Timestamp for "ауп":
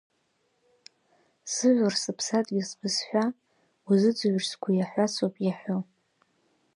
5.23-5.35